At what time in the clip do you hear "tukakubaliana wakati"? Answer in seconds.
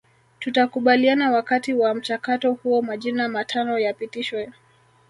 0.39-1.73